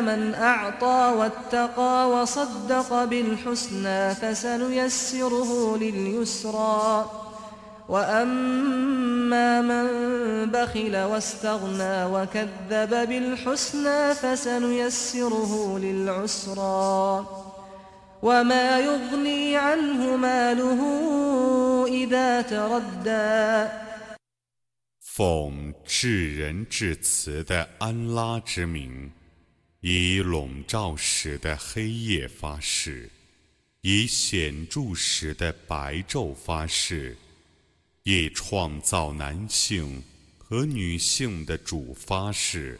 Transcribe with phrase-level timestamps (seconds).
[0.00, 7.10] من أعطى واتقى وصدق بالحسنى فسنيسره لليسرى
[7.88, 9.86] وأما من
[10.50, 17.26] بخل واستغنى وكذب بالحسنى فسنيسره للعسرى
[18.22, 20.80] وما يغني عنه ماله
[21.88, 23.68] إذا تردى
[25.16, 29.10] 奉至仁至慈的安拉之名，
[29.81, 33.09] 以笼罩时的黑夜发誓，
[33.81, 37.17] 以显著时的白昼发誓，
[38.03, 40.03] 以创造男性
[40.37, 42.79] 和女性的主发誓，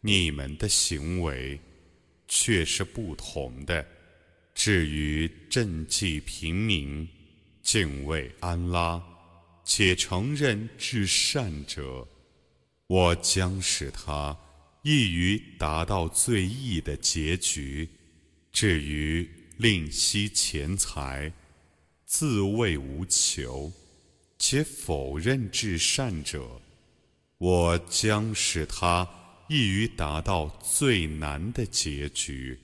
[0.00, 1.60] 你们的行为
[2.26, 3.86] 却是不同的。
[4.54, 7.06] 至于赈济平民，
[7.62, 9.02] 敬畏安拉。
[9.64, 12.06] 且承认至善者，
[12.88, 14.36] 我将使他
[14.82, 17.88] 易于达到最易的结局。
[18.52, 21.32] 至于吝惜钱财、
[22.04, 23.72] 自谓无求，
[24.38, 26.60] 且否认至善者，
[27.38, 29.08] 我将使他
[29.48, 32.58] 易于达到最难的结局。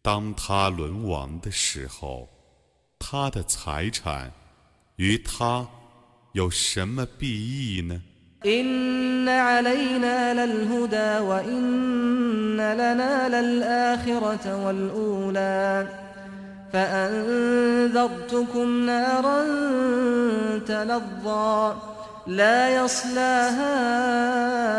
[0.00, 2.28] 当他沦亡的时候，
[2.98, 4.32] 他的财产
[4.96, 5.68] 与他。
[6.32, 8.00] 有什么裨益呢
[8.46, 15.86] ？إن علينا للهدى وإن لنا للآخرة والأولى
[16.72, 18.06] فأنذرتكم
[18.86, 19.44] نارا
[20.58, 21.74] تلظى
[22.26, 23.70] لا يصلاها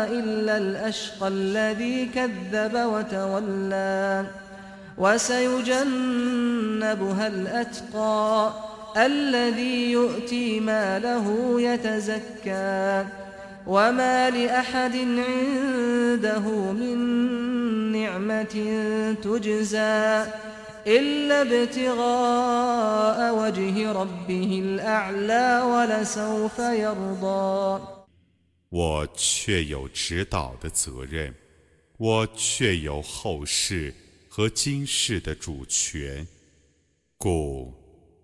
[0.06, 4.24] إلا الأشقى الذي كذب وتولى
[4.98, 6.46] وسيجنبها
[7.26, 8.52] الأتقى
[8.96, 13.04] الذي يؤتي ماله يتزكى
[13.67, 16.39] وما لأحد عنده
[16.71, 16.97] من
[17.91, 18.55] نعمة
[19.21, 20.25] تجزى
[20.87, 27.81] إلا ابتغاء وجه ربه الأعلى ولسوف يرضى
[28.69, 31.33] 我却有指导的责任，
[31.97, 33.93] 我却有后世
[34.29, 36.27] 和今世的主权，
[37.17, 37.73] 故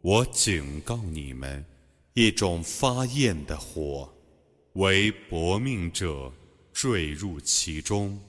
[0.01, 1.65] 我警告你们，
[2.13, 4.13] 一种发焰的火，
[4.74, 6.32] 为薄命者
[6.72, 8.20] 坠入其中。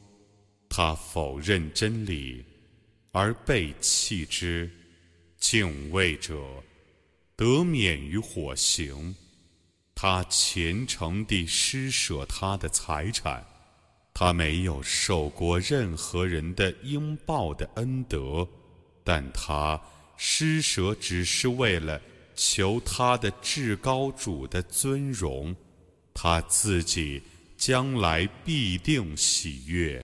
[0.67, 2.43] 他否认真理，
[3.11, 4.69] 而被弃之。
[5.39, 6.37] 敬畏者
[7.35, 9.15] 得免于火刑。
[9.95, 13.45] 他虔诚地施舍他的财产，
[14.13, 18.47] 他没有受过任何人的应报的恩德，
[19.03, 19.81] 但他。
[20.21, 22.01] 施舍只是为了
[22.35, 25.55] 求他的至高主的尊荣，
[26.21, 27.21] 他自己
[27.57, 29.97] 将来必定喜悦。